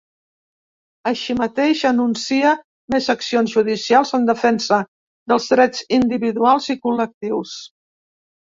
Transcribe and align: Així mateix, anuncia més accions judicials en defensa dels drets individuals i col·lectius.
Així 1.09 1.33
mateix, 1.41 1.83
anuncia 1.89 2.53
més 2.95 3.09
accions 3.15 3.53
judicials 3.59 4.15
en 4.19 4.25
defensa 4.31 4.81
dels 5.33 5.49
drets 5.55 5.87
individuals 6.01 6.73
i 6.77 6.79
col·lectius. 6.89 7.57